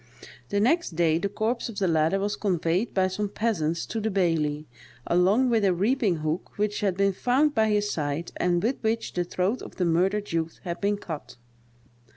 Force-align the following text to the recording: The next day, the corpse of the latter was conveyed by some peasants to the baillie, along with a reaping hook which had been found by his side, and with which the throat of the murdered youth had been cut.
The 0.49 0.59
next 0.59 0.95
day, 0.95 1.19
the 1.19 1.29
corpse 1.29 1.69
of 1.69 1.77
the 1.77 1.87
latter 1.87 2.19
was 2.19 2.35
conveyed 2.35 2.91
by 2.91 3.07
some 3.07 3.29
peasants 3.29 3.85
to 3.85 4.01
the 4.01 4.09
baillie, 4.09 4.65
along 5.05 5.51
with 5.51 5.63
a 5.63 5.75
reaping 5.75 6.15
hook 6.25 6.57
which 6.57 6.79
had 6.79 6.97
been 6.97 7.13
found 7.13 7.53
by 7.53 7.69
his 7.69 7.91
side, 7.91 8.31
and 8.37 8.63
with 8.63 8.77
which 8.81 9.13
the 9.13 9.23
throat 9.23 9.61
of 9.61 9.75
the 9.75 9.85
murdered 9.85 10.31
youth 10.31 10.59
had 10.63 10.81
been 10.81 10.97
cut. 10.97 11.35